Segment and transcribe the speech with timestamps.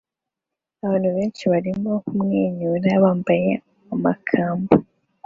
[0.83, 3.51] Abantu benshi barimo kumwenyura bambaye
[3.93, 4.73] amakamba